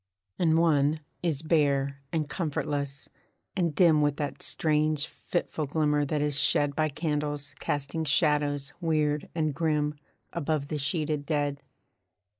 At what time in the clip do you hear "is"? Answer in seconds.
1.21-1.43, 6.23-6.39